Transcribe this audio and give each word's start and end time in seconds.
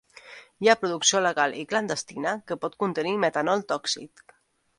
Hi 0.63 0.69
ha 0.71 0.75
producció 0.83 1.21
legal 1.25 1.53
i 1.63 1.65
clandestina 1.73 2.33
que 2.49 2.59
pot 2.65 2.79
contenir 2.85 3.15
metanol 3.27 3.63
tòxic. 3.75 4.27